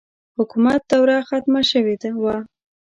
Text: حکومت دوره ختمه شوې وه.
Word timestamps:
حکومت 0.37 0.81
دوره 0.91 1.15
ختمه 1.29 1.61
شوې 1.71 1.95
وه. 2.21 2.37